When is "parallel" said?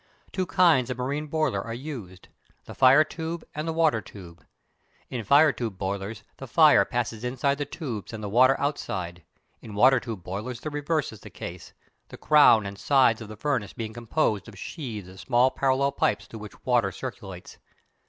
15.51-15.91